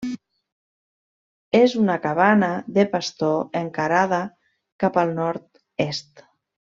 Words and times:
És 1.59 1.75
una 1.81 1.97
cabana 2.07 2.49
de 2.79 2.85
pastor 2.95 3.37
encarada 3.63 4.21
cap 4.85 4.97
al 5.03 5.13
nord-est. 5.23 6.25